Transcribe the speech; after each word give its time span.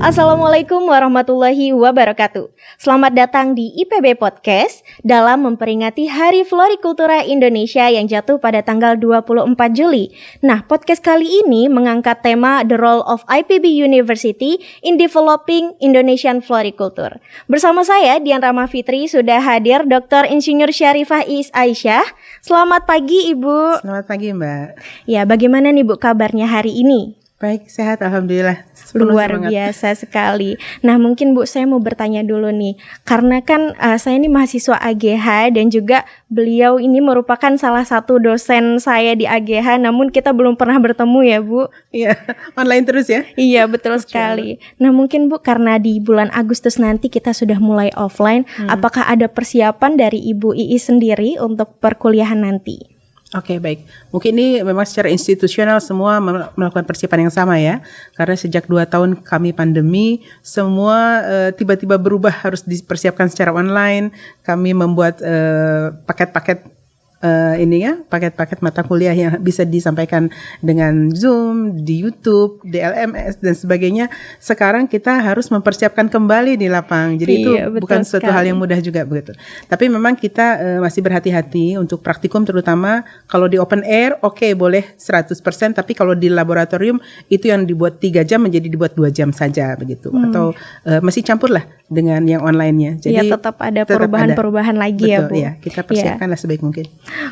Assalamualaikum 0.00 0.88
warahmatullahi 0.88 1.76
wabarakatuh. 1.76 2.48
Selamat 2.80 3.12
datang 3.12 3.52
di 3.52 3.68
IPB 3.84 4.16
Podcast 4.16 4.80
dalam 5.04 5.44
memperingati 5.44 6.08
Hari 6.08 6.40
Florikultura 6.48 7.20
Indonesia 7.20 7.84
yang 7.84 8.08
jatuh 8.08 8.40
pada 8.40 8.64
tanggal 8.64 8.96
24 8.96 9.52
Juli. 9.76 10.08
Nah, 10.40 10.64
podcast 10.64 11.04
kali 11.04 11.44
ini 11.44 11.68
mengangkat 11.68 12.24
tema 12.24 12.64
The 12.64 12.80
Role 12.80 13.04
of 13.04 13.28
IPB 13.28 13.68
University 13.68 14.56
in 14.80 14.96
Developing 14.96 15.76
Indonesian 15.84 16.40
Floriculture. 16.40 17.20
Bersama 17.44 17.84
saya 17.84 18.16
Dian 18.24 18.40
Rama 18.40 18.72
Fitri 18.72 19.04
sudah 19.04 19.44
hadir 19.44 19.84
Dr. 19.84 20.24
Insinyur 20.32 20.72
Syarifah 20.72 21.28
Is 21.28 21.52
Aisyah. 21.52 22.08
Selamat 22.40 22.88
pagi 22.88 23.36
Ibu. 23.36 23.84
Selamat 23.84 24.08
pagi 24.08 24.32
Mbak. 24.32 24.80
Ya, 25.04 25.28
bagaimana 25.28 25.68
nih 25.68 25.84
Bu 25.84 26.00
kabarnya 26.00 26.48
hari 26.48 26.80
ini? 26.80 27.19
Baik, 27.40 27.72
sehat 27.72 28.04
Alhamdulillah. 28.04 28.68
Penuh 28.92 29.16
Luar 29.16 29.32
semangat. 29.32 29.48
biasa 29.48 29.88
sekali. 29.96 30.60
Nah 30.84 31.00
mungkin 31.00 31.32
Bu 31.32 31.48
saya 31.48 31.64
mau 31.64 31.80
bertanya 31.80 32.20
dulu 32.20 32.52
nih. 32.52 32.76
Karena 33.08 33.40
kan 33.40 33.72
uh, 33.80 33.96
saya 33.96 34.20
ini 34.20 34.28
mahasiswa 34.28 34.76
AGH 34.76 35.56
dan 35.56 35.72
juga 35.72 36.04
beliau 36.28 36.76
ini 36.76 37.00
merupakan 37.00 37.56
salah 37.56 37.80
satu 37.80 38.20
dosen 38.20 38.76
saya 38.76 39.16
di 39.16 39.24
AGH. 39.24 39.80
Namun 39.80 40.12
kita 40.12 40.36
belum 40.36 40.60
pernah 40.60 40.76
bertemu 40.76 41.18
ya 41.24 41.38
Bu. 41.40 41.64
Iya, 41.88 42.12
online 42.60 42.84
terus 42.84 43.08
ya? 43.08 43.24
Iya 43.40 43.64
betul 43.64 43.96
sekali. 43.96 44.60
Nah 44.76 44.92
mungkin 44.92 45.32
Bu 45.32 45.40
karena 45.40 45.80
di 45.80 45.96
bulan 45.96 46.28
Agustus 46.36 46.76
nanti 46.76 47.08
kita 47.08 47.32
sudah 47.32 47.56
mulai 47.56 47.88
offline. 47.96 48.44
Hmm. 48.60 48.68
Apakah 48.68 49.08
ada 49.08 49.32
persiapan 49.32 49.96
dari 49.96 50.20
Ibu 50.28 50.52
Ii 50.52 50.76
sendiri 50.76 51.40
untuk 51.40 51.80
perkuliahan 51.80 52.44
nanti? 52.44 52.89
Oke 53.30 53.54
okay, 53.54 53.58
baik, 53.62 53.86
mungkin 54.10 54.34
ini 54.34 54.58
memang 54.58 54.82
secara 54.82 55.06
institusional 55.06 55.78
semua 55.78 56.18
melakukan 56.58 56.82
persiapan 56.82 57.30
yang 57.30 57.34
sama 57.34 57.62
ya, 57.62 57.78
karena 58.18 58.34
sejak 58.34 58.66
dua 58.66 58.90
tahun 58.90 59.22
kami 59.22 59.54
pandemi, 59.54 60.26
semua 60.42 61.22
eh, 61.22 61.50
tiba-tiba 61.54 61.94
uh, 61.94 62.02
berubah 62.02 62.34
harus 62.34 62.66
dipersiapkan 62.66 63.30
secara 63.30 63.54
online. 63.54 64.10
Kami 64.42 64.74
membuat 64.74 65.22
eh, 65.22 65.94
paket-paket 66.10 66.58
uh, 66.66 66.79
uh, 67.20 67.54
ini 67.56 67.84
ya 67.84 67.92
paket-paket 68.00 68.58
mata 68.64 68.80
kuliah 68.84 69.12
yang 69.12 69.38
bisa 69.40 69.64
disampaikan 69.64 70.28
dengan 70.60 71.12
Zoom, 71.12 71.80
di 71.80 72.04
YouTube, 72.04 72.60
di 72.64 72.80
LMS 72.80 73.40
dan 73.40 73.54
sebagainya. 73.54 74.06
Sekarang 74.40 74.88
kita 74.88 75.20
harus 75.20 75.48
mempersiapkan 75.52 76.08
kembali 76.08 76.56
di 76.56 76.66
lapang. 76.68 77.16
Jadi 77.16 77.32
iya, 77.32 77.68
itu 77.68 77.80
bukan 77.80 78.02
suatu 78.04 78.28
hal 78.28 78.48
yang 78.48 78.58
mudah 78.58 78.80
juga 78.80 79.04
begitu. 79.04 79.36
Tapi 79.68 79.88
memang 79.88 80.16
kita 80.16 80.46
uh, 80.58 80.78
masih 80.82 81.00
berhati-hati 81.04 81.76
untuk 81.76 82.00
praktikum 82.00 82.42
terutama 82.44 83.04
kalau 83.28 83.46
di 83.46 83.60
open 83.60 83.84
air 83.84 84.16
oke 84.24 84.40
okay, 84.40 84.52
boleh 84.56 84.96
100% 84.96 85.36
tapi 85.76 85.92
kalau 85.92 86.16
di 86.16 86.32
laboratorium 86.32 86.98
itu 87.28 87.52
yang 87.52 87.68
dibuat 87.68 88.00
tiga 88.00 88.24
jam 88.24 88.42
menjadi 88.42 88.66
dibuat 88.66 88.96
dua 88.96 89.12
jam 89.12 89.30
saja 89.30 89.76
begitu 89.76 90.08
hmm. 90.10 90.24
atau 90.30 90.44
uh, 90.88 91.00
masih 91.04 91.22
campur 91.22 91.52
lah 91.52 91.64
dengan 91.90 92.22
yang 92.22 92.46
online-nya. 92.46 93.02
Jadi 93.02 93.18
ya, 93.18 93.34
tetap 93.34 93.58
ada 93.58 93.82
perubahan-perubahan 93.82 94.78
lagi 94.78 95.10
ya, 95.10 95.26
Betul, 95.26 95.34
ya 95.34 95.42
Bu. 95.42 95.42
Ya, 95.42 95.50
kita 95.58 95.80
persiapkanlah 95.82 96.38
ya. 96.38 96.42
sebaik 96.46 96.62
mungkin. 96.62 96.86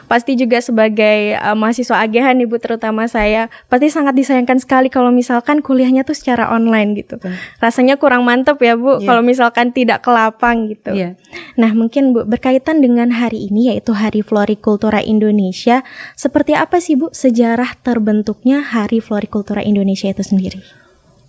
Pasti 0.07 0.34
juga 0.39 0.59
sebagai 0.62 1.37
uh, 1.39 1.57
mahasiswa 1.57 2.01
AGH 2.05 2.27
nih 2.34 2.47
Bu 2.47 2.57
terutama 2.62 3.07
saya 3.07 3.53
pasti 3.67 3.89
sangat 3.93 4.15
disayangkan 4.17 4.59
sekali 4.61 4.89
kalau 4.89 5.11
misalkan 5.11 5.61
kuliahnya 5.61 6.07
tuh 6.07 6.17
secara 6.17 6.51
online 6.55 6.98
gitu. 6.98 7.19
Betul. 7.19 7.34
Rasanya 7.59 7.99
kurang 7.99 8.23
mantep 8.25 8.59
ya 8.62 8.75
Bu 8.79 9.03
ya. 9.03 9.09
kalau 9.09 9.23
misalkan 9.23 9.75
tidak 9.75 10.05
ke 10.05 10.11
lapang 10.11 10.71
gitu. 10.71 10.95
Ya. 10.95 11.15
Nah, 11.59 11.75
mungkin 11.75 12.15
Bu 12.15 12.25
berkaitan 12.25 12.81
dengan 12.81 13.11
hari 13.11 13.51
ini 13.51 13.75
yaitu 13.75 13.93
Hari 13.95 14.23
Florikultura 14.23 15.03
Indonesia, 15.03 15.83
seperti 16.15 16.55
apa 16.55 16.79
sih 16.79 16.95
Bu 16.95 17.11
sejarah 17.11 17.77
terbentuknya 17.83 18.62
Hari 18.62 19.03
Florikultura 19.03 19.61
Indonesia 19.65 20.09
itu 20.09 20.22
sendiri? 20.22 20.61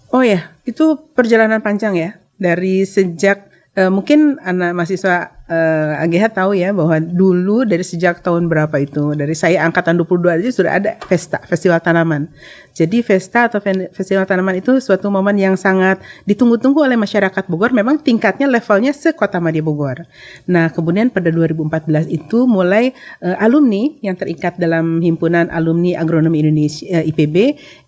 Oh 0.10 0.26
ya, 0.26 0.54
itu 0.66 0.98
perjalanan 1.14 1.62
panjang 1.62 1.94
ya 1.94 2.10
dari 2.40 2.88
sejak 2.88 3.49
uh, 3.80 3.92
mungkin 3.92 4.36
anak 4.44 4.76
mahasiswa 4.76 5.40
uh, 5.48 5.96
eh, 5.96 6.04
AGH 6.06 6.36
tahu 6.36 6.52
ya 6.54 6.76
bahwa 6.76 7.00
dulu 7.00 7.64
dari 7.64 7.82
sejak 7.82 8.20
tahun 8.20 8.52
berapa 8.52 8.76
itu 8.78 9.16
dari 9.16 9.34
saya 9.34 9.64
angkatan 9.64 9.96
22 9.98 10.36
aja 10.44 10.50
sudah 10.52 10.72
ada 10.76 10.92
Festa 11.08 11.40
Festival 11.48 11.80
Tanaman. 11.80 12.28
Jadi 12.76 13.02
Festa 13.02 13.48
atau 13.48 13.60
Festival 13.64 14.28
Tanaman 14.28 14.60
itu 14.60 14.78
suatu 14.84 15.08
momen 15.10 15.36
yang 15.40 15.56
sangat 15.56 16.00
ditunggu-tunggu 16.28 16.86
oleh 16.86 16.96
masyarakat 17.00 17.44
Bogor. 17.48 17.72
Memang 17.72 18.00
tingkatnya 18.00 18.46
levelnya 18.46 18.92
sekota 18.92 19.42
Madia 19.42 19.64
Bogor. 19.64 20.06
Nah 20.52 20.70
kemudian 20.70 21.10
pada 21.10 21.32
2014 21.34 22.08
itu 22.12 22.46
mulai 22.46 22.92
uh, 23.24 23.36
alumni 23.42 23.90
yang 24.04 24.16
terikat 24.20 24.60
dalam 24.60 25.00
himpunan 25.02 25.50
alumni 25.50 25.98
agronomi 25.98 26.44
Indonesia 26.44 26.86
uh, 27.00 27.04
IPB 27.04 27.36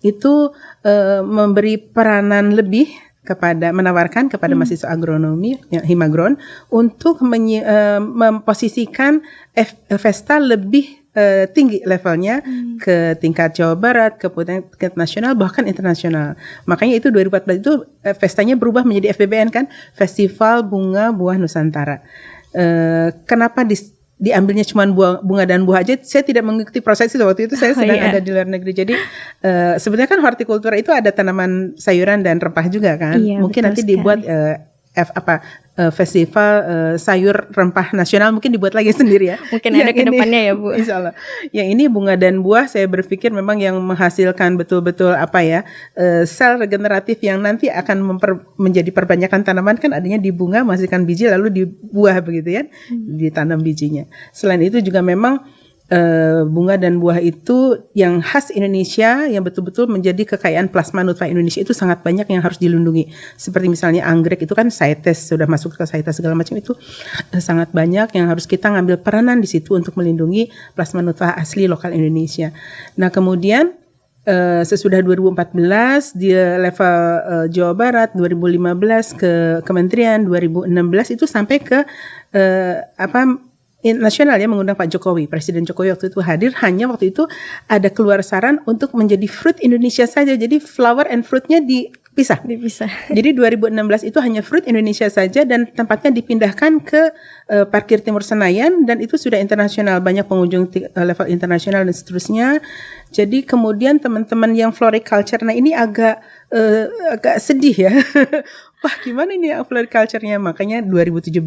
itu 0.02 0.50
uh, 0.84 1.20
memberi 1.22 1.78
peranan 1.78 2.52
lebih 2.56 3.11
kepada 3.22 3.70
menawarkan 3.70 4.26
kepada 4.26 4.52
hmm. 4.52 4.66
mahasiswa 4.66 4.90
agronomi 4.90 5.54
ya, 5.70 5.78
himagron 5.86 6.34
untuk 6.74 7.22
menye, 7.22 7.62
uh, 7.62 8.02
memposisikan 8.02 9.22
F, 9.54 9.78
Vesta 9.94 10.42
lebih 10.42 11.06
uh, 11.14 11.46
tinggi 11.46 11.86
levelnya 11.86 12.42
hmm. 12.42 12.82
ke 12.82 13.14
tingkat 13.22 13.54
Jawa 13.54 13.78
Barat, 13.78 14.18
ke 14.18 14.26
tingkat 14.26 14.98
nasional 14.98 15.38
bahkan 15.38 15.70
internasional. 15.70 16.34
Makanya 16.66 16.98
itu 16.98 17.14
2014 17.14 17.62
itu 17.62 17.72
uh, 17.86 18.14
Vestanya 18.18 18.58
berubah 18.58 18.82
menjadi 18.82 19.14
FBBN 19.14 19.54
kan, 19.54 19.64
Festival 19.94 20.66
Bunga 20.66 21.14
Buah 21.14 21.38
Nusantara. 21.38 22.02
Uh, 22.52 23.14
kenapa 23.24 23.62
di 23.62 23.78
diambilnya 24.22 24.62
cuma 24.62 24.86
bunga 25.18 25.44
dan 25.50 25.66
buah 25.66 25.82
aja. 25.82 25.98
Saya 26.06 26.22
tidak 26.22 26.46
mengikuti 26.46 26.78
proses 26.78 27.10
itu 27.10 27.18
waktu 27.26 27.50
itu 27.50 27.58
saya 27.58 27.74
oh, 27.74 27.82
sedang 27.82 27.98
oh, 27.98 28.06
iya. 28.06 28.12
ada 28.14 28.20
di 28.22 28.30
luar 28.30 28.46
negeri. 28.46 28.70
Jadi 28.70 28.94
uh, 29.42 29.74
sebenarnya 29.82 30.10
kan 30.14 30.22
hortikultura 30.22 30.78
itu 30.78 30.94
ada 30.94 31.10
tanaman 31.10 31.74
sayuran 31.74 32.22
dan 32.22 32.38
rempah 32.38 32.70
juga 32.70 32.94
kan. 32.94 33.18
Iya, 33.18 33.42
Mungkin 33.42 33.66
nanti 33.66 33.82
sekali. 33.82 33.98
dibuat 33.98 34.22
uh, 34.22 34.54
F 34.94 35.10
apa 35.18 35.42
uh, 35.78 35.92
festival 35.92 36.52
uh, 36.64 36.94
sayur 37.00 37.48
rempah 37.52 37.92
nasional 37.96 38.32
mungkin 38.34 38.52
dibuat 38.52 38.76
lagi 38.76 38.92
sendiri 39.00 39.32
ya. 39.32 39.38
Mungkin 39.48 39.70
ada 39.72 39.92
ke 39.92 40.04
depannya 40.04 40.40
ya 40.50 40.52
Bu. 40.56 40.74
Insya 40.76 40.94
Allah. 41.00 41.14
Yang 41.54 41.68
ini 41.78 41.84
bunga 41.88 42.14
dan 42.18 42.44
buah 42.44 42.68
saya 42.68 42.88
berpikir 42.88 43.32
memang 43.32 43.60
yang 43.60 43.78
menghasilkan 43.80 44.56
betul-betul 44.60 45.16
apa 45.16 45.40
ya 45.44 45.60
uh, 45.96 46.24
sel 46.28 46.60
regeneratif 46.60 47.20
yang 47.24 47.40
nanti 47.40 47.72
akan 47.72 48.14
memper, 48.14 48.44
menjadi 48.60 48.90
perbanyakan 48.92 49.44
tanaman 49.46 49.76
kan 49.80 49.96
adanya 49.96 50.20
di 50.20 50.30
bunga 50.34 50.64
menghasilkan 50.66 51.08
biji 51.08 51.28
lalu 51.28 51.48
di 51.50 51.62
buah 51.66 52.20
begitu 52.20 52.60
ya 52.60 52.62
hmm. 52.66 53.18
ditanam 53.18 53.60
bijinya. 53.60 54.04
Selain 54.34 54.60
itu 54.60 54.80
juga 54.84 55.00
memang 55.00 55.40
uh, 55.92 56.48
bunga 56.48 56.80
dan 56.80 56.96
buah 56.98 57.20
itu 57.20 57.76
yang 57.92 58.24
khas 58.24 58.48
Indonesia 58.50 59.28
yang 59.28 59.44
betul-betul 59.44 59.86
menjadi 59.86 60.24
kekayaan 60.34 60.72
plasma 60.72 61.04
nutfa 61.04 61.28
Indonesia 61.28 61.60
itu 61.60 61.76
sangat 61.76 62.00
banyak 62.00 62.26
yang 62.32 62.40
harus 62.40 62.56
dilindungi. 62.56 63.12
Seperti 63.36 63.68
misalnya 63.68 64.08
anggrek 64.08 64.42
itu 64.42 64.56
kan 64.56 64.72
CITES 64.72 65.36
sudah 65.36 65.44
masuk 65.44 65.76
ke 65.76 65.84
CITES 65.84 66.24
segala 66.24 66.34
macam 66.34 66.56
itu 66.56 66.72
uh, 66.72 67.42
sangat 67.42 67.70
banyak 67.70 68.08
yang 68.16 68.26
harus 68.32 68.48
kita 68.48 68.72
ngambil 68.72 69.04
peranan 69.04 69.38
di 69.38 69.48
situ 69.48 69.76
untuk 69.76 69.94
melindungi 70.00 70.48
plasma 70.72 71.04
nutfa 71.04 71.36
asli 71.36 71.68
lokal 71.68 71.92
Indonesia. 71.92 72.50
Nah, 72.96 73.12
kemudian 73.12 73.78
Uh, 74.22 74.62
sesudah 74.62 75.02
2014 75.02 76.14
di 76.14 76.30
level 76.30 76.94
Jawa 77.50 77.74
Barat 77.74 78.14
2015 78.14 79.18
ke 79.18 79.32
Kementerian 79.66 80.22
2016 80.22 81.18
itu 81.18 81.26
sampai 81.26 81.58
ke 81.58 81.82
apa 82.94 83.20
nasional 83.90 84.38
ya 84.38 84.46
mengundang 84.46 84.78
Pak 84.78 84.86
Jokowi. 84.94 85.26
Presiden 85.26 85.66
Jokowi 85.66 85.90
waktu 85.90 86.14
itu 86.14 86.22
hadir 86.22 86.54
hanya 86.62 86.86
waktu 86.86 87.10
itu 87.10 87.26
ada 87.66 87.90
keluar 87.90 88.22
saran 88.22 88.62
untuk 88.62 88.94
menjadi 88.94 89.26
fruit 89.26 89.58
Indonesia 89.58 90.06
saja. 90.06 90.38
Jadi 90.38 90.62
flower 90.62 91.10
and 91.10 91.26
fruitnya 91.26 91.58
dipisah. 91.58 92.38
Dipisah. 92.46 92.86
Jadi 93.16 93.34
2016 93.34 94.06
itu 94.06 94.18
hanya 94.22 94.46
fruit 94.46 94.62
Indonesia 94.70 95.10
saja 95.10 95.42
dan 95.42 95.66
tempatnya 95.74 96.14
dipindahkan 96.14 96.78
ke 96.86 97.10
uh, 97.50 97.66
parkir 97.66 97.98
Timur 97.98 98.22
Senayan 98.22 98.86
dan 98.86 99.02
itu 99.02 99.18
sudah 99.18 99.42
internasional 99.42 99.98
banyak 99.98 100.30
pengunjung 100.30 100.70
uh, 100.70 101.02
level 101.02 101.26
internasional 101.26 101.82
dan 101.82 101.94
seterusnya. 101.94 102.62
Jadi 103.10 103.42
kemudian 103.42 103.98
teman-teman 103.98 104.54
yang 104.54 104.70
floriculture 104.70 105.42
nah 105.42 105.52
ini 105.52 105.74
agak 105.74 106.22
uh, 106.54 106.86
agak 107.18 107.42
sedih 107.42 107.90
ya 107.90 107.94
wah 108.82 108.94
gimana 109.00 109.30
ini 109.38 109.54
floriculture-nya 109.62 110.42
makanya 110.42 110.82
2017 110.82 111.38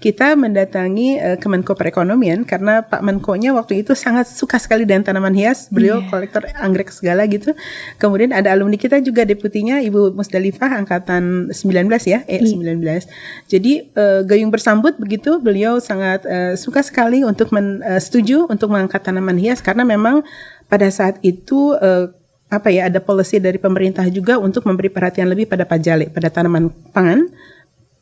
kita 0.00 0.32
mendatangi 0.34 1.20
uh, 1.20 1.36
Kemenko 1.36 1.76
Perekonomian 1.76 2.48
karena 2.48 2.80
Pak 2.80 3.04
Menko-nya 3.04 3.52
waktu 3.52 3.84
itu 3.84 3.92
sangat 3.92 4.24
suka 4.24 4.56
sekali 4.56 4.88
dengan 4.88 5.04
tanaman 5.04 5.36
hias 5.36 5.68
beliau 5.68 6.00
yeah. 6.00 6.08
kolektor 6.08 6.42
anggrek 6.56 6.88
segala 6.88 7.28
gitu 7.28 7.52
kemudian 8.00 8.32
ada 8.32 8.56
alumni 8.56 8.80
kita 8.80 9.04
juga 9.04 9.28
deputinya 9.28 9.84
Ibu 9.84 10.16
Musdalifah 10.16 10.80
angkatan 10.80 11.52
19 11.52 11.92
ya 12.08 12.24
eh 12.24 12.40
yeah. 12.40 13.04
19 13.04 13.52
jadi 13.52 13.72
uh, 13.92 14.20
gayung 14.24 14.48
bersambut 14.48 14.96
begitu 14.96 15.36
beliau 15.36 15.76
sangat 15.76 16.24
uh, 16.24 16.56
suka 16.56 16.80
sekali 16.80 17.20
untuk 17.20 17.52
men, 17.52 17.84
uh, 17.84 18.00
setuju 18.00 18.48
untuk 18.48 18.72
mengangkat 18.72 19.04
tanaman 19.04 19.36
hias 19.36 19.60
karena 19.60 19.84
memang 19.84 20.24
pada 20.66 20.88
saat 20.90 21.20
itu 21.22 21.76
uh, 21.78 22.10
apa 22.46 22.70
ya 22.70 22.86
ada 22.86 23.02
policy 23.02 23.42
dari 23.42 23.58
pemerintah 23.58 24.06
juga 24.06 24.38
untuk 24.38 24.62
memberi 24.70 24.86
perhatian 24.86 25.26
lebih 25.26 25.50
pada 25.50 25.66
pajale 25.66 26.06
pada 26.14 26.30
tanaman 26.30 26.70
pangan 26.94 27.26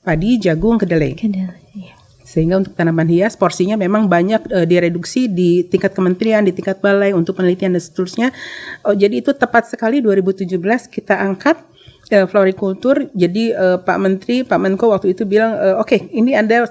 padi 0.05 0.37
jagung 0.37 0.77
kedelai. 0.77 1.17
Kedelai. 1.17 1.65
Iya. 1.73 1.95
Sehingga 2.25 2.61
untuk 2.61 2.77
tanaman 2.77 3.09
hias 3.09 3.39
porsinya 3.41 3.79
memang 3.79 4.11
banyak 4.11 4.43
uh, 4.53 4.67
direduksi 4.69 5.33
di 5.33 5.65
tingkat 5.65 5.97
kementerian, 5.97 6.45
di 6.45 6.53
tingkat 6.53 6.83
balai 6.85 7.17
untuk 7.17 7.41
penelitian 7.41 7.73
dan 7.73 7.83
seterusnya. 7.83 8.29
Oh, 8.85 8.93
jadi 8.93 9.25
itu 9.25 9.33
tepat 9.33 9.71
sekali 9.71 10.05
2017 10.05 10.61
kita 10.93 11.15
angkat 11.15 11.57
uh, 12.13 12.27
florikultur. 12.29 13.09
Jadi 13.17 13.55
uh, 13.55 13.81
Pak 13.81 13.99
Menteri, 14.03 14.43
Pak 14.45 14.59
Menko 14.61 14.93
waktu 14.93 15.17
itu 15.17 15.25
bilang, 15.25 15.57
uh, 15.57 15.81
oke 15.81 15.89
okay, 15.89 16.11
ini 16.13 16.37
ada 16.37 16.69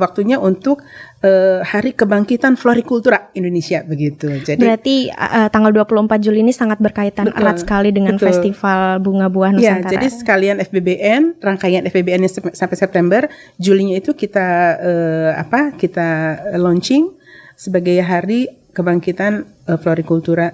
waktunya 0.00 0.40
untuk 0.40 0.82
uh, 1.22 1.60
Hari 1.62 1.94
Kebangkitan 1.94 2.58
Florikultura 2.58 3.32
Indonesia 3.32 3.80
begitu. 3.86 4.28
Jadi 4.42 4.58
berarti 4.60 4.96
uh, 5.08 5.48
tanggal 5.48 5.72
24 5.72 6.18
Juli 6.20 6.42
ini 6.44 6.52
sangat 6.52 6.82
berkaitan 6.82 7.30
betul, 7.30 7.40
erat 7.40 7.56
sekali 7.62 7.90
dengan 7.94 8.18
betul. 8.18 8.26
Festival 8.28 9.00
Bunga 9.00 9.30
Buah 9.30 9.54
iya, 9.56 9.78
Nusantara. 9.78 9.90
Ya, 9.90 9.94
jadi 9.96 10.06
sekalian 10.12 10.56
FBBN, 10.60 11.22
rangkaian 11.40 11.82
FBBN 11.88 12.26
sampai 12.52 12.76
September, 12.76 13.30
Julinya 13.56 13.96
itu 13.96 14.12
kita 14.12 14.78
uh, 14.82 15.30
apa? 15.38 15.74
Kita 15.78 16.38
launching 16.58 17.14
sebagai 17.54 17.96
Hari 18.02 18.50
Kebangkitan 18.74 19.46
uh, 19.70 19.78
Florikultura 19.78 20.50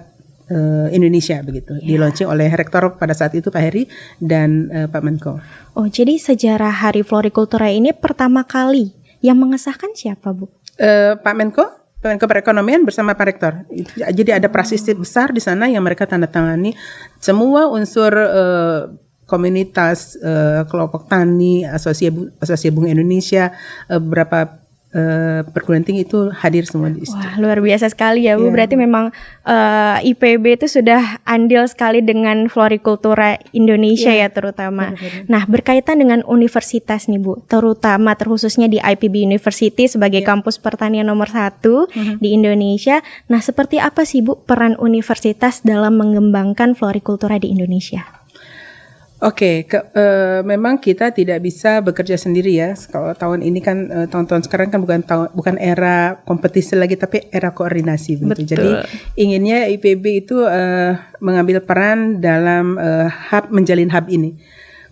uh, 0.51 0.87
Indonesia 0.91 1.41
begitu. 1.41 1.77
Yeah. 1.81 1.87
Di 1.87 1.93
launching 1.97 2.27
oleh 2.29 2.49
rektor 2.53 2.99
pada 2.99 3.15
saat 3.17 3.33
itu 3.33 3.49
Pak 3.49 3.61
Heri 3.63 3.83
dan 4.21 4.69
uh, 4.69 4.87
Pak 4.91 5.01
Menko. 5.01 5.39
Oh, 5.73 5.87
jadi 5.87 6.19
sejarah 6.19 6.83
Hari 6.83 7.01
Florikultura 7.05 7.71
ini 7.71 7.95
pertama 7.95 8.43
kali 8.43 8.99
yang 9.19 9.39
mengesahkan 9.39 9.91
siapa, 9.95 10.31
Bu? 10.31 10.47
Uh, 10.79 11.19
Pak 11.19 11.33
Menko, 11.35 11.65
Pak 11.99 12.09
Menko 12.15 12.25
Perekonomian 12.25 12.87
bersama 12.87 13.13
Pak 13.13 13.25
Rektor. 13.27 13.53
Jadi 13.99 14.31
ada 14.31 14.47
prasasti 14.47 14.95
besar 14.95 15.35
di 15.35 15.43
sana 15.43 15.67
yang 15.67 15.83
mereka 15.83 16.07
tanda 16.07 16.25
tangani 16.31 16.73
semua 17.19 17.67
unsur 17.67 18.11
uh, 18.15 18.89
komunitas 19.29 20.17
uh, 20.23 20.65
kelompok 20.65 21.05
tani, 21.05 21.67
asosiasi 21.67 22.09
asosiasi 22.41 22.73
bunga 22.73 22.89
Indonesia, 22.95 23.53
uh, 23.91 24.01
beberapa 24.01 24.68
uh, 24.93 25.41
perguruan 25.49 25.85
tinggi 25.85 26.05
itu 26.05 26.29
hadir 26.33 26.65
semua 26.65 26.89
di 26.89 27.05
situ. 27.05 27.17
Wah, 27.17 27.37
luar 27.37 27.59
biasa 27.61 27.89
sekali 27.91 28.25
ya, 28.25 28.37
Bu. 28.37 28.49
Yeah. 28.49 28.53
Berarti 28.53 28.75
memang 28.77 29.05
uh, 29.45 29.97
eh, 30.01 30.09
IPB 30.13 30.61
itu 30.61 30.67
sudah 30.69 31.21
andil 31.25 31.65
sekali 31.69 32.01
dengan 32.01 32.49
florikultura 32.49 33.37
Indonesia 33.53 34.13
yeah. 34.13 34.29
ya 34.29 34.33
terutama. 34.33 34.93
Benar, 34.93 35.27
Nah, 35.29 35.43
berkaitan 35.45 36.01
dengan 36.01 36.25
universitas 36.25 37.05
nih, 37.05 37.21
Bu, 37.21 37.41
terutama 37.45 38.15
terkhususnya 38.17 38.65
di 38.69 38.81
IPB 38.81 39.25
University 39.25 39.85
sebagai 39.85 40.21
yeah. 40.25 40.29
kampus 40.29 40.57
pertanian 40.57 41.07
nomor 41.07 41.29
satu 41.29 41.85
uh 41.85 41.89
-huh. 41.89 42.17
di 42.17 42.33
Indonesia. 42.33 43.01
Nah, 43.29 43.41
seperti 43.41 43.77
apa 43.77 44.03
sih, 44.05 44.25
Bu, 44.25 44.41
peran 44.43 44.75
universitas 44.81 45.61
dalam 45.61 45.97
mengembangkan 45.97 46.73
florikultura 46.73 47.37
di 47.37 47.53
Indonesia? 47.53 48.18
Oke, 49.19 49.67
okay, 49.67 49.83
uh, 49.99 50.39
memang 50.47 50.79
kita 50.79 51.11
tidak 51.11 51.43
bisa 51.43 51.83
bekerja 51.83 52.15
sendiri 52.15 52.55
ya. 52.55 52.71
Kalau 52.87 53.11
tahun 53.11 53.43
ini 53.43 53.59
kan 53.59 53.77
uh, 53.91 54.07
tahun-tahun 54.07 54.47
sekarang 54.47 54.71
kan 54.71 54.79
bukan 54.79 55.03
tahun 55.03 55.27
bukan 55.35 55.59
era 55.59 56.23
kompetisi 56.23 56.79
lagi 56.79 56.95
tapi 56.95 57.27
era 57.27 57.51
koordinasi 57.51 58.15
begitu. 58.15 58.55
Jadi 58.55 58.79
inginnya 59.19 59.67
IPB 59.75 60.23
itu 60.23 60.39
uh, 60.47 60.95
mengambil 61.19 61.59
peran 61.59 62.23
dalam 62.23 62.79
uh, 62.79 63.11
hub 63.11 63.51
menjalin 63.51 63.91
hub 63.91 64.07
ini. 64.07 64.39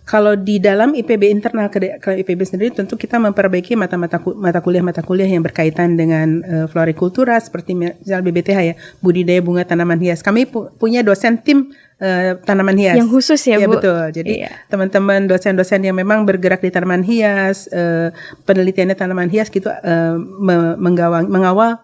Kalau 0.04 0.36
di 0.36 0.60
dalam 0.60 0.92
IPB 0.92 1.28
internal 1.28 1.72
ke 1.72 2.20
IPB 2.24 2.40
sendiri 2.44 2.72
tentu 2.72 3.00
kita 3.00 3.16
memperbaiki 3.16 3.76
mata-mata 3.80 4.16
mata 4.36 4.60
kuliah-mata 4.60 5.04
kuliah 5.04 5.28
yang 5.28 5.40
berkaitan 5.40 5.96
dengan 5.96 6.44
uh, 6.44 6.66
florikultura 6.68 7.40
seperti 7.40 7.72
misal 7.72 8.20
BBTH 8.20 8.58
ya, 8.60 8.74
budidaya 9.00 9.40
bunga 9.40 9.64
tanaman 9.64 10.00
hias. 10.00 10.20
Kami 10.20 10.44
pu 10.44 10.68
punya 10.76 11.00
dosen 11.00 11.40
tim 11.40 11.72
uh, 12.02 12.38
tanaman 12.42 12.78
hias. 12.78 12.96
Yang 12.98 13.10
khusus 13.10 13.40
ya, 13.46 13.58
ya 13.58 13.66
Bu? 13.66 13.78
betul. 13.78 13.98
Jadi 14.14 14.44
iya. 14.46 14.50
teman-teman 14.70 15.26
dosen-dosen 15.26 15.82
yang 15.82 15.96
memang 15.98 16.24
bergerak 16.24 16.62
di 16.62 16.70
tanaman 16.70 17.02
hias, 17.02 17.70
uh, 17.70 18.14
penelitiannya 18.46 18.96
tanaman 18.96 19.30
hias 19.30 19.50
gitu 19.50 19.68
uh, 19.70 20.16
menggawang, 20.78 21.26
mengawal 21.30 21.82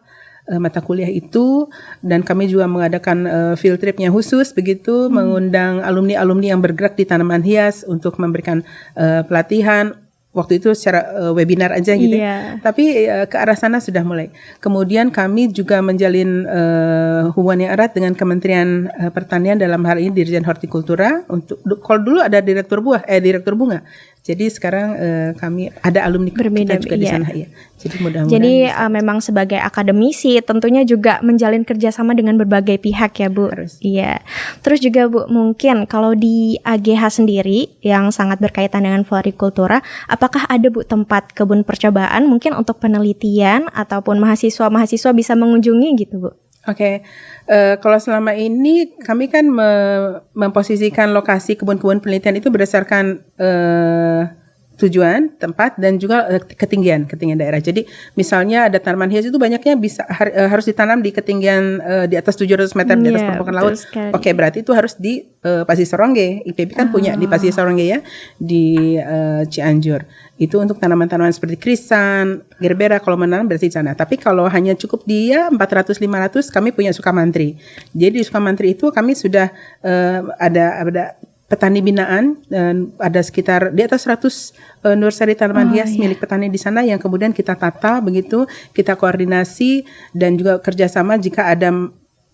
uh, 0.48 0.60
mata 0.60 0.80
kuliah 0.80 1.10
itu 1.10 1.68
dan 2.04 2.22
kami 2.22 2.48
juga 2.48 2.68
mengadakan 2.68 3.18
uh, 3.26 3.54
field 3.58 3.80
tripnya 3.80 4.12
khusus 4.12 4.52
begitu 4.52 5.08
hmm. 5.08 5.12
mengundang 5.12 5.72
alumni-alumni 5.84 6.54
yang 6.56 6.60
bergerak 6.62 6.96
di 6.96 7.04
tanaman 7.08 7.44
hias 7.44 7.82
untuk 7.86 8.16
memberikan 8.20 8.62
uh, 8.96 9.24
pelatihan 9.24 10.03
waktu 10.34 10.58
itu 10.58 10.74
secara 10.74 11.06
uh, 11.14 11.32
webinar 11.32 11.70
aja 11.70 11.94
gitu. 11.94 12.18
Yeah. 12.18 12.58
Tapi 12.58 13.06
uh, 13.06 13.26
ke 13.30 13.38
arah 13.38 13.54
sana 13.54 13.78
sudah 13.78 14.02
mulai. 14.02 14.34
Kemudian 14.58 15.14
kami 15.14 15.54
juga 15.54 15.78
menjalin 15.78 16.44
uh, 16.44 17.30
hubungan 17.38 17.70
yang 17.70 17.72
erat 17.78 17.94
dengan 17.94 18.12
Kementerian 18.18 18.90
uh, 18.90 19.14
Pertanian 19.14 19.56
dalam 19.56 19.86
hal 19.86 20.02
ini 20.02 20.10
Dirjen 20.10 20.42
Hortikultura 20.42 21.22
untuk 21.30 21.62
kalau 21.80 22.02
dulu 22.02 22.18
ada 22.20 22.42
direktur 22.42 22.82
buah 22.82 23.06
eh 23.06 23.22
direktur 23.22 23.54
bunga. 23.54 23.86
Jadi 24.24 24.48
sekarang 24.48 24.88
uh, 24.96 25.30
kami 25.36 25.68
ada 25.84 26.00
alumni 26.08 26.32
Berbeda, 26.32 26.80
kita 26.80 26.80
juga 26.80 26.96
iya. 26.96 27.02
di 27.04 27.08
sana 27.12 27.28
ya. 27.28 27.48
Jadi 27.76 27.96
mudah-mudahan. 28.00 28.32
Jadi 28.32 28.54
uh, 28.72 28.88
memang 28.88 29.20
sebagai 29.20 29.60
akademisi 29.60 30.40
tentunya 30.40 30.80
juga 30.88 31.20
menjalin 31.20 31.60
kerjasama 31.60 32.16
dengan 32.16 32.40
berbagai 32.40 32.80
pihak 32.80 33.20
ya 33.20 33.28
Bu. 33.28 33.52
Harus. 33.52 33.76
Iya. 33.84 34.24
Terus 34.64 34.80
juga 34.80 35.12
Bu 35.12 35.28
mungkin 35.28 35.84
kalau 35.84 36.16
di 36.16 36.56
AGH 36.64 37.20
sendiri 37.20 37.76
yang 37.84 38.08
sangat 38.08 38.40
berkaitan 38.40 38.88
dengan 38.88 39.04
florikultura, 39.04 39.84
apakah 40.08 40.48
ada 40.48 40.72
Bu 40.72 40.88
tempat 40.88 41.36
kebun 41.36 41.60
percobaan 41.60 42.24
mungkin 42.24 42.56
untuk 42.56 42.80
penelitian 42.80 43.68
ataupun 43.76 44.16
mahasiswa-mahasiswa 44.24 45.12
bisa 45.12 45.36
mengunjungi 45.36 46.00
gitu 46.00 46.16
Bu? 46.16 46.43
Oke, 46.64 46.80
okay. 46.80 46.94
uh, 47.52 47.54
eh, 47.54 47.74
kalau 47.76 48.00
selama 48.00 48.32
ini 48.32 48.96
kami 48.96 49.28
kan 49.28 49.44
me 49.44 49.70
memposisikan 50.32 51.12
lokasi 51.12 51.60
kebun-kebun 51.60 52.00
penelitian 52.00 52.40
itu 52.40 52.48
berdasarkan 52.48 53.20
uh, 53.36 54.43
tujuan, 54.74 55.30
tempat 55.38 55.78
dan 55.78 55.96
juga 56.02 56.26
uh, 56.26 56.42
ketinggian, 56.42 57.06
ketinggian 57.06 57.38
daerah. 57.38 57.62
Jadi 57.62 57.86
misalnya 58.18 58.66
ada 58.66 58.82
tanaman 58.82 59.06
hias 59.10 59.30
itu 59.30 59.38
banyaknya 59.38 59.78
bisa 59.78 60.02
har, 60.10 60.28
uh, 60.34 60.48
harus 60.50 60.66
ditanam 60.66 60.98
di 60.98 61.14
ketinggian 61.14 61.78
uh, 61.78 62.04
di 62.10 62.18
atas 62.18 62.34
700 62.34 62.74
meter 62.74 62.94
di 62.98 63.08
atas 63.14 63.22
yeah, 63.22 63.30
permukaan 63.30 63.56
laut. 63.56 63.74
Oke, 63.78 64.10
okay, 64.10 64.32
berarti 64.34 64.66
itu 64.66 64.74
harus 64.74 64.98
di 64.98 65.22
uh, 65.46 65.62
Pasir 65.62 65.86
Sorongge. 65.86 66.42
IPB 66.42 66.74
kan 66.74 66.90
oh. 66.90 66.98
punya 66.98 67.14
di 67.14 67.30
Pasir 67.30 67.54
ah. 67.54 67.62
Sorongge 67.62 67.86
ya 67.86 67.98
di 68.36 68.98
uh, 68.98 69.46
Cianjur. 69.46 70.02
Itu 70.34 70.58
untuk 70.58 70.82
tanaman-tanaman 70.82 71.30
seperti 71.30 71.54
krisan, 71.54 72.42
gerbera 72.58 72.98
kalau 72.98 73.14
menanam 73.14 73.46
berarti 73.46 73.70
di 73.70 73.74
sana. 73.78 73.94
Tapi 73.94 74.18
kalau 74.18 74.50
hanya 74.50 74.74
cukup 74.74 75.06
dia 75.06 75.46
400 75.54 76.02
500 76.02 76.50
kami 76.50 76.74
punya 76.74 76.90
Sukamantri. 76.90 77.54
Jadi 77.94 78.18
di 78.18 78.24
Sukamantri 78.26 78.74
itu 78.74 78.90
kami 78.90 79.14
sudah 79.14 79.54
uh, 79.86 80.34
ada 80.42 80.82
ada 80.82 81.04
petani 81.54 81.78
binaan 81.86 82.42
dan 82.50 82.90
ada 82.98 83.22
sekitar 83.22 83.70
di 83.70 83.86
atas 83.86 84.10
100 84.10 84.18
uh, 84.18 84.90
eh, 84.90 84.96
nursery 84.98 85.38
tanaman 85.38 85.70
oh, 85.70 85.78
hias 85.78 85.94
iya. 85.94 86.02
milik 86.02 86.18
petani 86.18 86.50
di 86.50 86.58
sana 86.58 86.82
yang 86.82 86.98
kemudian 86.98 87.30
kita 87.30 87.54
tata 87.54 88.02
begitu, 88.02 88.50
kita 88.74 88.98
koordinasi 88.98 89.86
dan 90.10 90.34
juga 90.34 90.58
kerjasama 90.58 91.14
jika 91.22 91.46
ada 91.46 91.70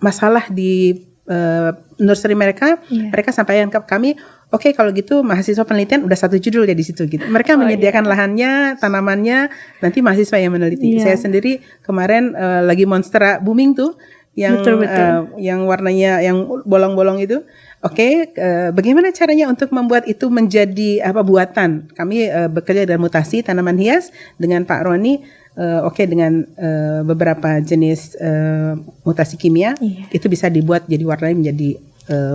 masalah 0.01 0.49
di 0.49 1.05
uh, 1.29 1.77
nursery 2.01 2.33
mereka, 2.33 2.81
yeah. 2.89 3.13
mereka 3.13 3.37
sampaikan 3.37 3.69
ke 3.69 3.77
kami, 3.85 4.17
oke 4.49 4.65
okay, 4.65 4.73
kalau 4.73 4.89
gitu 4.97 5.21
mahasiswa 5.21 5.69
penelitian 5.69 6.09
udah 6.09 6.17
satu 6.17 6.41
judul 6.41 6.65
ya 6.65 6.73
di 6.73 6.81
situ 6.81 7.05
gitu. 7.05 7.29
Mereka 7.29 7.55
oh, 7.55 7.61
menyediakan 7.61 8.09
iya. 8.09 8.11
lahannya, 8.11 8.53
tanamannya, 8.81 9.39
nanti 9.85 10.01
mahasiswa 10.01 10.41
yang 10.41 10.57
meneliti. 10.57 10.97
Yeah. 10.97 11.13
Saya 11.13 11.17
sendiri 11.21 11.61
kemarin 11.85 12.33
uh, 12.33 12.65
lagi 12.65 12.89
monstera 12.89 13.37
booming 13.37 13.77
tuh 13.77 14.01
yang 14.39 14.63
betul, 14.63 14.87
betul. 14.87 15.07
Uh, 15.07 15.23
yang 15.43 15.67
warnanya 15.67 16.23
yang 16.23 16.47
bolong-bolong 16.65 17.19
itu 17.19 17.43
Oke, 17.81 17.97
okay, 17.97 18.13
uh, 18.37 18.69
eh, 18.69 18.71
bagaimana 18.77 19.09
caranya 19.09 19.49
untuk 19.49 19.73
membuat 19.73 20.05
itu 20.05 20.29
menjadi 20.29 21.01
apa 21.01 21.25
buatan? 21.25 21.89
Kami 21.97 22.29
uh, 22.29 22.53
bekerja 22.53 22.85
dengan 22.85 23.09
mutasi 23.09 23.41
tanaman 23.41 23.81
hias 23.81 24.13
dengan 24.37 24.69
Pak 24.69 24.85
Roni. 24.85 25.25
Uh, 25.57 25.89
Oke, 25.89 26.05
okay, 26.05 26.07
dengan 26.13 26.45
uh, 26.61 27.01
beberapa 27.09 27.57
jenis 27.65 28.21
uh, 28.21 28.77
mutasi 29.01 29.41
kimia, 29.41 29.73
iya. 29.81 30.05
itu 30.13 30.29
bisa 30.29 30.53
dibuat 30.53 30.85
jadi 30.93 31.01
warnanya 31.09 31.37
menjadi 31.41 31.71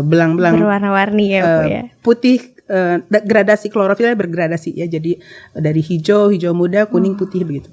belang-belang 0.07 0.55
berwarna-warni 0.55 1.35
ya, 1.35 1.41
uh, 1.43 1.65
ya. 1.67 1.83
Putih 1.99 2.55
uh, 2.71 3.03
gradasi 3.05 3.69
klorofilnya 3.69 4.17
bergradasi 4.17 4.71
ya. 4.71 4.89
Jadi 4.89 5.19
dari 5.53 5.83
hijau, 5.83 6.33
hijau 6.33 6.57
muda, 6.57 6.89
kuning, 6.89 7.13
oh. 7.13 7.19
putih 7.21 7.45
begitu. 7.45 7.69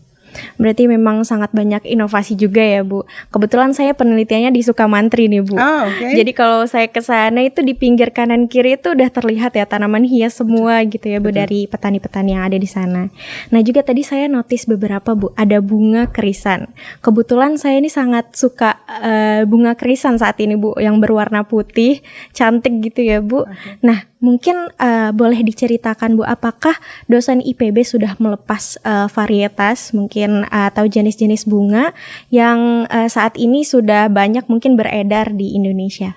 Berarti 0.56 0.88
memang 0.88 1.24
sangat 1.24 1.50
banyak 1.50 1.84
inovasi 1.88 2.36
juga 2.36 2.62
ya 2.62 2.84
Bu. 2.84 3.04
Kebetulan 3.30 3.72
saya 3.72 3.92
penelitiannya 3.96 4.52
di 4.52 4.60
Sukamantri 4.62 5.28
nih 5.28 5.42
Bu. 5.44 5.56
Oh, 5.56 5.88
okay. 5.88 6.18
Jadi 6.18 6.32
kalau 6.36 6.64
saya 6.68 6.88
ke 6.88 7.00
sana 7.00 7.44
itu 7.44 7.60
di 7.64 7.72
pinggir 7.72 8.14
kanan 8.14 8.46
kiri 8.46 8.76
itu 8.76 8.92
udah 8.92 9.08
terlihat 9.10 9.56
ya 9.56 9.64
tanaman 9.68 10.04
hias 10.06 10.38
semua 10.38 10.80
Betul. 10.84 10.92
gitu 10.98 11.06
ya 11.12 11.18
Bu 11.18 11.30
Betul. 11.30 11.38
dari 11.44 11.60
petani-petani 11.66 12.30
yang 12.36 12.44
ada 12.46 12.58
di 12.58 12.68
sana. 12.68 13.08
Nah 13.50 13.60
juga 13.60 13.80
tadi 13.82 14.02
saya 14.04 14.28
notice 14.28 14.68
beberapa 14.68 15.16
Bu 15.16 15.32
ada 15.34 15.58
bunga 15.58 16.08
kerisan. 16.08 16.70
Kebetulan 17.04 17.56
saya 17.56 17.80
ini 17.80 17.90
sangat 17.92 18.32
suka 18.36 18.80
uh, 18.88 19.42
bunga 19.48 19.74
kerisan 19.74 20.16
saat 20.16 20.38
ini 20.40 20.56
Bu 20.56 20.76
yang 20.78 21.00
berwarna 21.02 21.44
putih 21.44 22.00
cantik 22.32 22.78
gitu 22.84 23.02
ya 23.02 23.18
Bu. 23.20 23.44
Okay. 23.44 23.80
Nah 23.82 24.11
Mungkin 24.22 24.70
uh, 24.78 25.10
boleh 25.10 25.42
diceritakan 25.42 26.14
Bu, 26.14 26.22
apakah 26.22 26.78
dosen 27.10 27.42
IPB 27.42 27.82
sudah 27.82 28.14
melepas 28.22 28.78
uh, 28.86 29.10
varietas 29.10 29.90
mungkin 29.90 30.46
uh, 30.46 30.70
atau 30.70 30.86
jenis-jenis 30.86 31.50
bunga 31.50 31.90
yang 32.30 32.86
uh, 32.86 33.10
saat 33.10 33.34
ini 33.34 33.66
sudah 33.66 34.06
banyak 34.06 34.46
mungkin 34.46 34.78
beredar 34.78 35.34
di 35.34 35.58
Indonesia? 35.58 36.14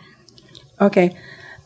Oke. 0.78 0.94
Okay. 0.94 1.08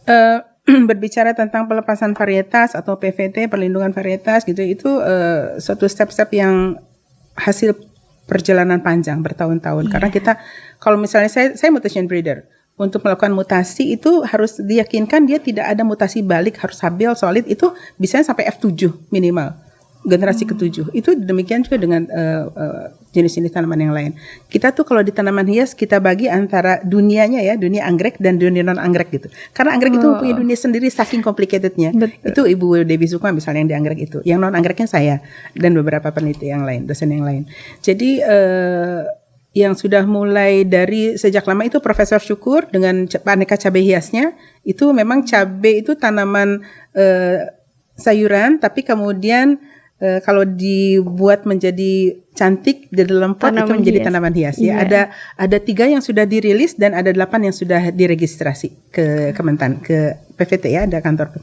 Uh, 0.07 0.39
berbicara 0.89 1.35
tentang 1.35 1.67
pelepasan 1.67 2.15
varietas 2.15 2.77
atau 2.77 2.95
PVT 2.95 3.51
perlindungan 3.51 3.91
varietas 3.91 4.47
gitu 4.47 4.63
itu 4.63 4.89
uh, 5.01 5.59
suatu 5.59 5.91
step-step 5.91 6.29
yang 6.31 6.79
hasil 7.35 7.75
perjalanan 8.29 8.79
panjang 8.85 9.19
bertahun-tahun. 9.25 9.89
Iya. 9.89 9.91
Karena 9.91 10.09
kita 10.13 10.31
kalau 10.77 11.01
misalnya 11.01 11.27
saya 11.27 11.57
saya 11.57 11.73
mutation 11.73 12.05
breeder 12.05 12.45
untuk 12.79 13.03
melakukan 13.03 13.35
mutasi 13.35 13.99
itu 13.99 14.23
harus 14.23 14.55
diyakinkan 14.57 15.27
dia 15.27 15.37
tidak 15.43 15.67
ada 15.67 15.83
mutasi 15.83 16.23
balik 16.23 16.57
harus 16.63 16.79
stabil 16.79 17.11
solid. 17.13 17.43
Itu 17.45 17.75
bisa 17.99 18.23
sampai 18.23 18.47
F7 18.47 18.87
minimal 19.11 19.51
generasi 20.07 20.47
Hmm. 20.47 20.55
ketujuh. 20.55 20.85
Itu 20.95 21.11
demikian 21.11 21.67
juga 21.67 21.75
dengan 21.75 22.07
eh, 22.07 22.43
eh, 22.47 22.85
jenis-jenis 23.11 23.51
tanaman 23.51 23.79
yang 23.83 23.91
lain. 23.91 24.11
Kita 24.47 24.71
tuh 24.71 24.87
kalau 24.87 25.03
di 25.03 25.11
tanaman 25.11 25.43
hias 25.43 25.75
kita 25.75 25.99
bagi 25.99 26.31
antara 26.31 26.79
dunianya 26.87 27.43
ya 27.43 27.59
dunia 27.59 27.83
anggrek 27.83 28.15
dan 28.15 28.39
dunia 28.39 28.63
non 28.63 28.79
anggrek 28.79 29.11
gitu. 29.11 29.27
Karena 29.51 29.75
anggrek 29.75 29.99
itu 29.99 30.07
punya 30.15 30.33
dunia 30.39 30.55
sendiri 30.55 30.87
saking 30.87 31.19
complicatednya. 31.19 31.91
Oh. 31.91 31.99
Betul. 31.99 32.31
itu 32.31 32.41
ibu 32.55 32.67
Dewi 32.87 33.05
Sukma 33.11 33.35
misalnya 33.35 33.59
yang 33.65 33.69
di 33.69 33.75
anggrek 33.75 33.99
itu. 33.99 34.17
Yang 34.23 34.39
non 34.39 34.53
anggreknya 34.55 34.87
saya 34.87 35.15
dan 35.51 35.75
beberapa 35.75 36.07
peneliti 36.15 36.47
yang 36.47 36.63
lain 36.63 36.87
dosen 36.87 37.11
yang 37.11 37.27
lain. 37.27 37.43
Jadi 37.83 38.23
eh, 38.23 39.03
yang 39.57 39.73
sudah 39.73 40.05
mulai 40.05 40.61
dari 40.61 41.17
sejak 41.17 41.41
lama 41.49 41.65
itu 41.65 41.81
Profesor 41.81 42.21
Syukur 42.21 42.69
dengan 42.69 43.09
aneka 43.09 43.57
cabai 43.57 43.81
hiasnya 43.81 44.37
itu 44.61 44.93
memang 44.93 45.25
cabai 45.25 45.81
itu 45.81 45.97
tanaman 45.97 46.61
eh, 46.93 47.49
sayuran 47.97 48.61
tapi 48.61 48.85
kemudian 48.85 49.57
eh, 49.97 50.21
kalau 50.21 50.45
dibuat 50.45 51.49
menjadi 51.49 52.21
cantik 52.39 52.87
di 52.87 53.03
dalam 53.03 53.35
pot 53.35 53.51
itu 53.51 53.59
Tanaman 53.59 53.75
menjadi 53.83 53.99
hias. 53.99 54.07
tanaman 54.07 54.33
hias. 54.33 54.55
Ya 54.63 54.73
ada 54.79 55.01
ada 55.35 55.57
tiga 55.59 55.91
yang 55.91 55.99
sudah 55.99 56.23
dirilis 56.23 56.79
dan 56.79 56.95
ada 56.95 57.11
delapan 57.11 57.51
yang 57.51 57.55
sudah 57.55 57.91
diregistrasi 57.91 58.95
ke 58.95 59.35
Kementan 59.35 59.83
ke 59.83 60.15
PVT 60.39 60.71
ya 60.71 60.87
ada 60.87 61.03
kantor 61.03 61.35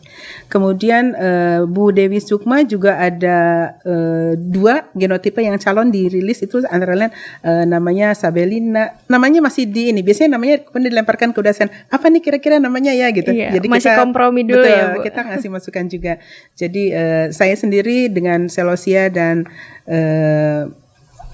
kemudian 0.48 1.12
eh, 1.12 1.60
Bu 1.68 1.92
Dewi 1.92 2.16
Sukma 2.16 2.64
juga 2.64 2.96
ada 2.96 3.70
eh, 3.84 4.32
dua 4.40 4.88
genotipe 4.96 5.44
yang 5.44 5.60
calon 5.60 5.92
dirilis 5.92 6.40
itu 6.40 6.64
antara 6.64 6.96
lain 6.96 7.12
eh, 7.44 7.68
namanya 7.68 8.16
Sabelina 8.16 8.96
namanya 9.12 9.44
masih 9.44 9.68
di 9.68 9.92
ini 9.92 10.00
biasanya 10.00 10.40
namanya 10.40 10.64
kemudian 10.64 10.96
dilemparkan 10.96 11.36
ke 11.36 11.40
dosen 11.44 11.68
apa 11.92 12.08
nih 12.08 12.24
kira-kira 12.24 12.56
namanya 12.56 12.96
ya 12.96 13.12
gitu. 13.12 13.30
Iya, 13.30 13.60
masih 13.66 13.92
kompromi 13.98 14.46
dulu 14.46 14.64
betul, 14.64 14.72
ya, 14.72 14.84
Bu. 14.96 15.04
kita 15.04 15.20
ngasih 15.28 15.48
masukan 15.52 15.84
juga. 15.90 16.12
Jadi 16.56 16.82
eh, 16.94 17.26
saya 17.34 17.54
sendiri 17.58 18.08
dengan 18.08 18.48
Celosia 18.48 19.12
dan 19.12 19.44
eh, 19.84 20.70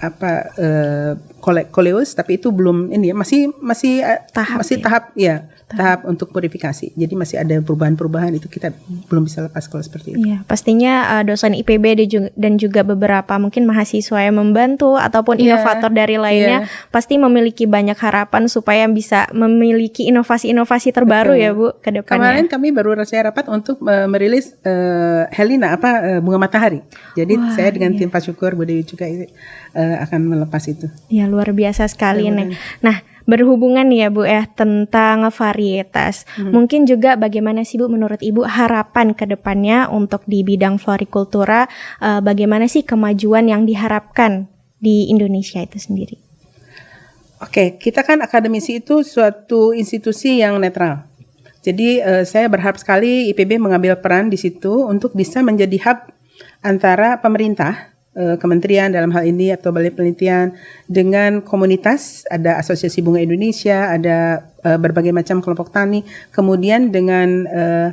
apa 0.02 0.50
kole- 1.38 1.70
koleus 1.70 2.14
tapi 2.14 2.42
itu 2.42 2.50
belum 2.50 2.90
ini 2.90 3.10
ya 3.10 3.16
masih 3.16 3.54
masih 3.58 4.02
eh, 4.02 4.20
Tahap 4.30 4.58
masih 4.62 4.76
ya. 4.78 4.82
tahap 4.82 5.04
ya 5.14 5.36
tahap 5.72 6.04
untuk 6.04 6.28
purifikasi 6.30 6.92
jadi 6.92 7.14
masih 7.16 7.40
ada 7.40 7.56
perubahan-perubahan 7.64 8.36
itu 8.36 8.44
kita 8.46 8.70
belum 9.08 9.24
bisa 9.24 9.40
lepas 9.40 9.64
kalau 9.66 9.80
seperti 9.80 10.12
itu 10.12 10.20
Iya, 10.22 10.44
pastinya 10.44 11.18
uh, 11.18 11.22
dosen 11.24 11.56
IPB 11.56 11.84
dan 11.96 12.06
juga- 12.06 12.32
juga 12.62 12.80
beberapa 12.84 13.34
mungkin 13.40 13.64
mahasiswa 13.64 14.20
yang 14.20 14.36
membantu 14.36 15.00
ataupun 15.00 15.40
Iya, 15.40 15.56
inovator 15.56 15.90
dari 15.90 16.20
lainnya 16.20 16.68
pasti 16.92 17.16
memiliki 17.16 17.64
banyak 17.64 17.96
harapan 17.96 18.46
supaya 18.46 18.84
bisa 18.86 19.26
memiliki 19.32 20.06
inovasi-inovasi 20.12 20.92
terbaru 20.92 21.34
Betul. 21.34 21.42
ya 21.42 21.50
Bu 21.56 21.66
ke 21.80 21.90
depannya. 21.90 22.20
Kemarin 22.22 22.46
kami 22.52 22.68
baru 22.70 22.94
saya 23.02 23.32
rapat 23.32 23.48
untuk 23.48 23.80
eh, 23.88 24.06
merilis 24.06 24.54
eh, 24.62 25.24
Helena 25.32 25.74
apa 25.74 25.90
eh, 26.04 26.20
bunga 26.20 26.38
matahari. 26.38 26.84
Jadi 27.16 27.34
Wah, 27.34 27.50
saya 27.56 27.72
dengan 27.72 27.96
iya. 27.96 28.04
tim 28.04 28.08
Pak 28.12 28.22
Syukur 28.22 28.52
Bu 28.54 28.68
Dewi 28.68 28.84
juga 29.92 30.08
akan 30.08 30.20
melepas 30.24 30.64
itu. 30.64 30.88
Ya 31.12 31.28
luar 31.28 31.52
biasa 31.52 31.84
sekali 31.84 32.24
Iya, 32.24 32.32
nih. 32.32 32.48
Nah 32.80 33.04
berhubungan 33.28 33.86
ya 33.92 34.08
Bu 34.08 34.24
ya 34.24 34.48
tentang 34.48 35.28
varietas. 35.28 36.24
Hmm. 36.34 36.50
Mungkin 36.50 36.88
juga 36.88 37.14
bagaimana 37.20 37.62
sih 37.62 37.76
Bu 37.76 37.92
menurut 37.92 38.18
Ibu 38.24 38.48
harapan 38.48 39.12
ke 39.12 39.28
depannya 39.28 39.92
untuk 39.92 40.24
di 40.24 40.40
bidang 40.40 40.80
florikultura 40.80 41.68
eh, 42.00 42.20
bagaimana 42.24 42.64
sih 42.66 42.82
kemajuan 42.82 43.52
yang 43.52 43.68
diharapkan 43.68 44.48
di 44.80 45.12
Indonesia 45.12 45.60
itu 45.60 45.76
sendiri? 45.76 46.16
Oke, 47.42 47.76
kita 47.76 48.06
kan 48.06 48.22
akademisi 48.22 48.78
itu 48.80 49.02
suatu 49.02 49.74
institusi 49.74 50.40
yang 50.40 50.56
netral. 50.56 51.04
Jadi 51.62 52.00
eh, 52.00 52.24
saya 52.24 52.48
berharap 52.48 52.80
sekali 52.80 53.30
IPB 53.30 53.60
mengambil 53.60 54.00
peran 54.00 54.32
di 54.32 54.40
situ 54.40 54.88
untuk 54.88 55.14
bisa 55.14 55.44
menjadi 55.44 55.78
hub 55.86 56.10
antara 56.62 57.18
pemerintah, 57.18 57.91
eh, 58.16 58.36
kementerian 58.36 58.92
dalam 58.92 59.12
hal 59.12 59.24
ini 59.24 59.52
atau 59.52 59.72
balai 59.72 59.92
penelitian 59.92 60.56
dengan 60.88 61.40
komunitas, 61.40 62.24
ada 62.28 62.60
Asosiasi 62.60 63.00
Bunga 63.00 63.20
Indonesia, 63.20 63.92
ada 63.92 64.48
eh, 64.64 64.78
berbagai 64.78 65.12
macam 65.12 65.40
kelompok 65.40 65.72
tani, 65.72 66.04
kemudian 66.32 66.92
dengan 66.92 67.48
eh, 67.48 67.88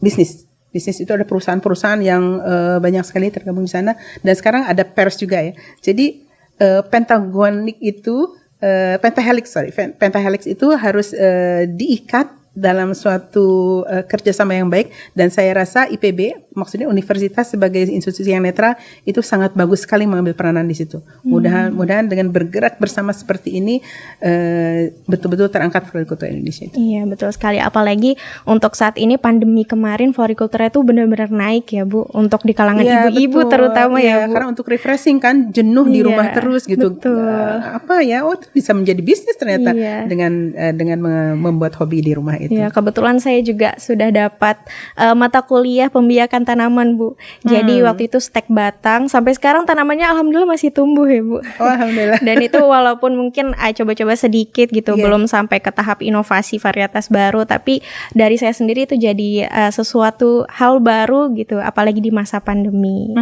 bisnis. 0.00 0.48
Bisnis 0.72 1.04
itu 1.04 1.12
ada 1.12 1.28
perusahaan-perusahaan 1.28 2.00
yang 2.00 2.40
eh, 2.40 2.78
banyak 2.80 3.04
sekali 3.04 3.28
tergabung 3.28 3.68
di 3.68 3.72
sana 3.72 3.92
dan 4.24 4.34
sekarang 4.34 4.64
ada 4.64 4.82
pers 4.88 5.20
juga 5.20 5.40
ya. 5.40 5.52
Jadi 5.84 6.24
eh, 6.56 6.82
pentagonik 6.88 7.76
itu 7.80 8.32
eh, 8.62 8.96
pentahelix 8.96 9.52
sorry 9.52 9.68
pen- 9.74 9.92
pentahelix 9.98 10.48
itu 10.48 10.72
harus 10.72 11.12
eh, 11.12 11.68
diikat 11.68 12.40
dalam 12.52 12.92
suatu 12.92 13.80
eh, 13.88 14.04
kerjasama 14.04 14.52
yang 14.52 14.68
baik 14.68 14.92
dan 15.16 15.32
saya 15.32 15.56
rasa 15.56 15.88
IPB 15.88 16.51
maksudnya 16.52 16.86
universitas 16.86 17.48
sebagai 17.48 17.84
institusi 17.84 18.28
yang 18.28 18.42
netral 18.42 18.76
itu 19.02 19.20
sangat 19.20 19.52
bagus 19.52 19.82
sekali 19.82 20.04
mengambil 20.04 20.32
peranan 20.32 20.64
di 20.64 20.74
situ. 20.74 21.00
Mudah-mudahan 21.22 22.06
dengan 22.06 22.28
bergerak 22.28 22.76
bersama 22.76 23.10
seperti 23.10 23.56
ini 23.56 23.80
eh, 24.18 24.92
betul-betul 25.04 25.48
terangkat 25.48 25.86
florikultura 25.86 26.28
Indonesia 26.28 26.66
itu. 26.66 26.76
Iya 26.76 27.02
betul 27.04 27.28
sekali 27.30 27.58
apalagi 27.58 28.14
untuk 28.44 28.72
saat 28.72 28.96
ini 28.96 29.16
pandemi 29.16 29.64
kemarin 29.64 30.12
florikultura 30.12 30.68
itu 30.68 30.80
benar-benar 30.80 31.28
naik 31.28 31.70
ya 31.70 31.84
Bu 31.84 32.06
untuk 32.12 32.42
di 32.42 32.52
kalangan 32.52 32.82
Iya, 32.82 33.08
ibu-ibu 33.08 33.38
betul. 33.42 33.50
terutama 33.50 33.96
Iya, 33.98 34.08
ya 34.08 34.16
Bu. 34.26 34.32
Karena 34.32 34.48
untuk 34.48 34.66
refreshing 34.68 35.18
kan 35.18 35.50
jenuh 35.50 35.86
di 35.86 36.00
Iya, 36.00 36.06
rumah 36.06 36.26
terus 36.30 36.62
gitu. 36.64 36.94
betul. 36.94 37.18
Eh, 37.18 37.58
apa 37.78 37.94
ya? 38.02 38.22
Oh, 38.22 38.34
itu 38.34 38.46
bisa 38.50 38.72
menjadi 38.72 39.00
bisnis 39.00 39.36
ternyata 39.36 39.72
Iya. 39.72 40.06
dengan 40.06 40.32
eh, 40.52 40.72
dengan 40.72 40.98
me- 41.00 41.34
membuat 41.34 41.74
hobi 41.76 42.00
di 42.00 42.12
rumah 42.12 42.36
itu. 42.36 42.52
Ya 42.52 42.68
kebetulan 42.68 43.18
saya 43.18 43.40
juga 43.40 43.74
sudah 43.76 44.08
dapat 44.08 44.56
eh, 44.94 45.14
mata 45.14 45.42
kuliah 45.42 45.88
pembiakan 45.88 46.41
tanaman 46.42 46.94
Bu. 46.94 47.14
Jadi 47.42 47.80
Hmm. 47.80 47.86
waktu 47.88 48.06
itu 48.06 48.18
stek 48.18 48.46
batang 48.46 49.06
sampai 49.06 49.32
sekarang 49.32 49.62
tanamannya 49.62 50.06
alhamdulillah 50.06 50.48
masih 50.48 50.70
tumbuh 50.70 51.04
ya 51.04 51.20
Bu. 51.20 51.38
Oh, 51.38 51.68
alhamdulillah. 51.68 52.20
Dan 52.26 52.40
itu 52.40 52.58
walaupun 52.58 53.14
mungkin 53.14 53.52
ah, 53.54 53.70
coba-coba 53.70 54.14
sedikit 54.14 54.68
gitu, 54.68 54.94
Iya. 54.94 55.02
belum 55.02 55.26
sampai 55.26 55.58
ke 55.58 55.68
tahap 55.68 56.00
inovasi 56.00 56.56
varietas 56.56 57.08
baru, 57.08 57.44
tapi 57.44 57.84
dari 58.12 58.36
saya 58.36 58.52
sendiri 58.52 58.84
itu 58.84 58.96
jadi 58.96 59.46
eh, 59.46 59.70
sesuatu 59.70 60.48
hal 60.48 60.78
baru 60.78 61.30
gitu, 61.32 61.58
apalagi 61.58 62.00
di 62.00 62.10
masa 62.10 62.38
pandemi. 62.38 63.12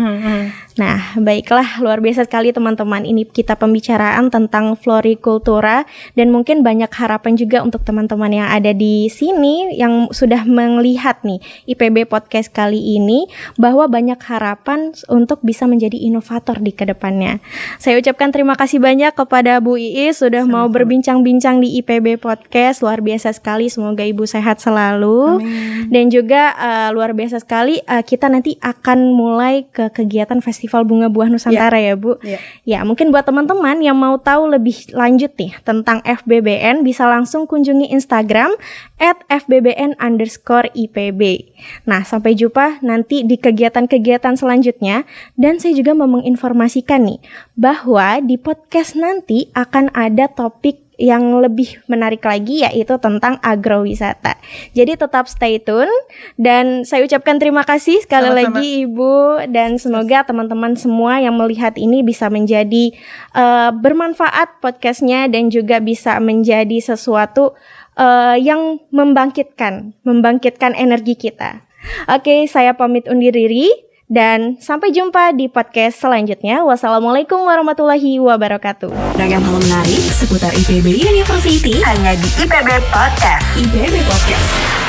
Nah, 0.76 0.98
baiklah, 1.16 1.82
luar 1.82 1.98
biasa 1.98 2.24
sekali 2.24 2.50
teman-teman. 2.50 3.02
Ini 3.02 3.26
kita 3.26 3.54
pembicaraan 3.54 4.30
tentang 4.30 4.72
florikultura 4.74 5.82
dan 6.14 6.30
mungkin 6.30 6.62
banyak 6.62 6.88
harapan 6.90 7.34
juga 7.34 7.60
untuk 7.60 7.82
teman-teman 7.82 8.30
yang 8.30 8.48
ada 8.48 8.70
di 8.70 9.10
sini 9.10 9.74
yang 9.74 10.08
sudah 10.10 10.46
melihat 10.46 11.18
nih 11.20 11.42
IPB 11.66 12.06
podcast 12.06 12.48
kali 12.48 12.78
ini 12.96 13.09
bahwa 13.56 13.86
banyak 13.86 14.18
harapan 14.20 14.92
untuk 15.10 15.42
bisa 15.42 15.64
menjadi 15.66 15.96
inovator 15.96 16.58
di 16.58 16.72
ke 16.74 16.84
depannya. 16.86 17.38
Saya 17.80 17.98
ucapkan 17.98 18.30
terima 18.30 18.54
kasih 18.54 18.80
banyak 18.82 19.12
kepada 19.14 19.58
Bu 19.60 19.76
Iis 19.76 20.20
sudah 20.20 20.44
mau 20.44 20.66
berbincang-bincang 20.68 21.62
di 21.62 21.80
IPB 21.80 22.20
podcast. 22.20 22.84
Luar 22.84 23.00
biasa 23.00 23.32
sekali. 23.32 23.72
Semoga 23.72 24.04
Ibu 24.04 24.24
sehat 24.28 24.60
selalu. 24.60 25.42
Dan 25.88 26.12
juga 26.12 26.54
eh, 26.56 26.88
luar 26.92 27.12
biasa 27.16 27.42
sekali 27.42 27.80
eh, 27.80 28.02
kita 28.04 28.28
nanti 28.28 28.56
akan 28.60 29.14
mulai 29.14 29.66
ke 29.68 29.90
kegiatan 29.90 30.38
Festival 30.44 30.84
Bunga 30.84 31.08
Buah 31.08 31.28
Nusantara 31.32 31.78
ya, 31.80 31.94
Bu. 31.96 32.16
Iya. 32.20 32.38
Ya, 32.64 32.78
mungkin 32.86 33.10
buat 33.10 33.26
teman-teman 33.26 33.80
yang 33.80 33.96
mau 33.96 34.16
tahu 34.20 34.50
lebih 34.50 34.92
lanjut 34.94 35.32
nih 35.36 35.56
tentang 35.62 36.04
FBBN 36.04 36.82
bisa 36.86 37.06
langsung 37.08 37.46
kunjungi 37.48 37.92
Instagram 37.92 38.54
at 39.00 39.24
FBBN 39.32 39.96
underscore 39.96 40.68
IPB. 40.76 41.50
Nah, 41.88 42.04
sampai 42.04 42.36
jumpa 42.36 42.84
nanti 42.84 43.24
di 43.24 43.40
kegiatan-kegiatan 43.40 44.36
selanjutnya. 44.36 45.08
Dan 45.34 45.56
saya 45.58 45.72
juga 45.72 45.96
mau 45.96 46.06
menginformasikan 46.06 47.08
nih 47.08 47.20
bahwa 47.56 48.20
di 48.20 48.36
podcast 48.36 48.94
nanti 48.94 49.48
akan 49.56 49.90
ada 49.96 50.28
topik 50.28 50.90
yang 51.00 51.40
lebih 51.40 51.80
menarik 51.88 52.20
lagi 52.20 52.60
yaitu 52.60 53.00
tentang 53.00 53.40
agrowisata. 53.40 54.36
Jadi 54.76 55.00
tetap 55.00 55.24
stay 55.32 55.56
tune 55.56 55.88
dan 56.36 56.84
saya 56.84 57.08
ucapkan 57.08 57.40
terima 57.40 57.64
kasih 57.64 58.04
sekali 58.04 58.28
Sama-sama. 58.28 58.60
lagi 58.60 58.84
Ibu 58.84 59.48
dan 59.48 59.80
semoga 59.80 60.28
teman-teman 60.28 60.76
semua 60.76 61.16
yang 61.24 61.40
melihat 61.40 61.72
ini 61.80 62.04
bisa 62.04 62.28
menjadi 62.28 62.92
eh, 63.32 63.70
bermanfaat 63.72 64.60
podcastnya 64.60 65.24
dan 65.32 65.48
juga 65.48 65.80
bisa 65.80 66.20
menjadi 66.20 66.76
sesuatu 66.84 67.56
eh, 68.00 68.36
yang 68.40 68.80
membangkitkan, 68.88 69.92
membangkitkan 70.02 70.72
energi 70.72 71.14
kita. 71.20 71.68
Oke, 72.08 72.48
saya 72.48 72.76
pamit 72.76 73.08
undur 73.08 73.32
diri 73.32 73.68
dan 74.10 74.58
sampai 74.58 74.90
jumpa 74.90 75.32
di 75.38 75.46
podcast 75.46 76.02
selanjutnya. 76.02 76.66
Wassalamualaikum 76.66 77.46
warahmatullahi 77.46 78.18
wabarakatuh. 78.18 78.90
Ragam 79.16 79.40
hal 79.44 79.58
menarik 79.62 80.02
seputar 80.10 80.50
IPB 80.50 81.06
University 81.06 81.78
hanya 81.86 82.18
di 82.18 82.28
IPB 82.42 82.68
Podcast. 82.90 83.44
IPB 83.54 83.94
Podcast. 84.02 84.79